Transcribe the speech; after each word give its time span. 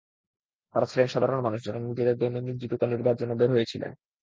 তারা 0.75 0.85
ছিলেন 0.85 1.07
সাধারণ 1.07 1.39
মানুষ 1.41 1.59
যারা 1.63 1.79
নিজেদের 1.81 2.15
দৈনন্দিন 2.17 2.55
জীবিকা 2.57 2.85
নির্বাহের 2.87 3.19
জন্য 3.21 3.33
বের 3.35 3.49
হয়েছিলেন। 3.51 3.91